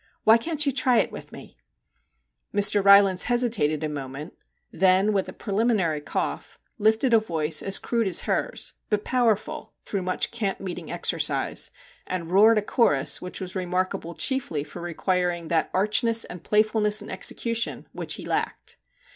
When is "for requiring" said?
14.63-15.49